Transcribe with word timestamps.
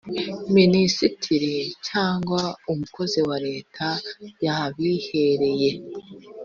minisitiri 0.55 1.55
cyangwa 1.87 2.41
umukozi 2.71 3.19
wa 3.29 3.37
leta 3.47 3.87
yabihereye 4.45 5.69